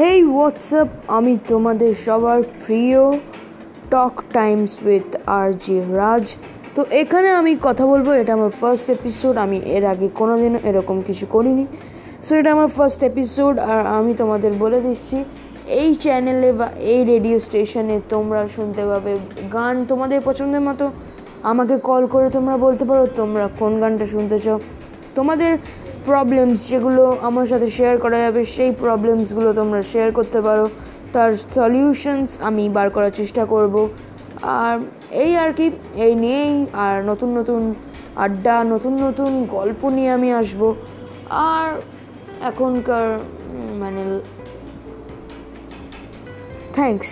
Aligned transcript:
হেই 0.00 0.18
WhatsApp 0.32 0.88
আমি 1.16 1.32
তোমাদের 1.50 1.92
সবার 2.06 2.40
প্রিয় 2.64 3.00
টক 3.92 4.14
টাইমস 4.36 4.72
উইথ 4.86 5.08
আর 5.38 5.48
জি 5.64 5.76
রাজ 6.00 6.26
তো 6.74 6.80
এখানে 7.00 7.28
আমি 7.40 7.52
কথা 7.66 7.84
বলব, 7.92 8.08
এটা 8.20 8.32
আমার 8.38 8.52
ফার্স্ট 8.60 8.86
এপিসোড 8.96 9.34
আমি 9.44 9.58
এর 9.76 9.84
আগে 9.92 10.06
কোনোদিনও 10.20 10.58
এরকম 10.68 10.96
কিছু 11.08 11.24
করিনি। 11.34 11.64
সো 12.24 12.32
এটা 12.40 12.50
আমার 12.56 12.70
ফার্স্ট 12.76 13.00
এপিসোড 13.10 13.54
আর 13.72 13.82
আমি 13.98 14.12
তোমাদের 14.20 14.52
বলে 14.62 14.78
দিচ্ছি, 14.86 15.16
এই 15.80 15.88
চ্যানেলে 16.02 16.50
বা 16.58 16.68
এই 16.92 17.00
রেডিও 17.12 17.36
স্টেশনে 17.46 17.96
তোমরা 18.12 18.40
শুনতে 18.56 18.82
পাবে 18.90 19.12
গান 19.56 19.74
তোমাদের 19.90 20.18
পছন্দের 20.28 20.62
মতো। 20.68 20.84
আমাকে 21.50 21.74
কল 21.88 22.02
করে 22.14 22.28
তোমরা 22.36 22.56
বলতে 22.66 22.84
পারো, 22.90 23.04
তোমরা 23.20 23.44
কোন 23.60 23.72
গানটা 23.82 24.06
শুনতে 24.14 24.36
চাও। 24.44 24.58
তোমাদের 25.16 25.52
প্রবলেমস 26.08 26.58
যেগুলো 26.70 27.04
আমার 27.28 27.46
সাথে 27.52 27.68
শেয়ার 27.76 27.96
করা 28.04 28.18
যাবে, 28.24 28.40
সেই 28.54 28.70
প্রবলেমসগুলো 28.82 29.50
তোমরা 29.60 29.80
শেয়ার 29.92 30.10
করতে 30.18 30.38
পারো। 30.46 30.66
তার 31.14 31.30
সলিউশনস 31.56 32.30
আমি 32.48 32.64
বার 32.76 32.88
করার 32.96 33.14
চেষ্টা 33.20 33.42
করব। 33.52 33.74
আর 34.62 34.76
এই 35.24 35.32
আর 35.42 35.50
কি, 35.58 35.66
এই 36.06 36.12
নিয়েই 36.22 36.54
আর 36.84 36.96
নতুন 37.10 37.30
নতুন 37.38 37.62
আড্ডা, 38.24 38.56
নতুন 38.72 38.94
নতুন 39.06 39.30
গল্প 39.56 39.80
নিয়ে 39.96 40.10
আমি 40.18 40.28
আসব। 40.40 40.60
আর 41.54 41.68
এখনকার 42.50 43.06
মানে 43.82 44.02
থ্যাংকস 46.76 47.10